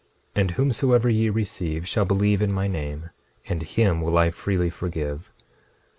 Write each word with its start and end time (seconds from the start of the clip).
And 0.33 0.49
whomsoever 0.57 1.09
ye 1.11 1.29
receive 1.29 1.87
shall 1.87 2.05
believe 2.05 2.41
in 2.41 2.51
my 2.51 2.67
name; 2.67 3.11
and 3.47 3.61
him 3.61 4.01
will 4.01 4.17
I 4.17 4.31
freely 4.31 4.71
forgive. 4.71 5.31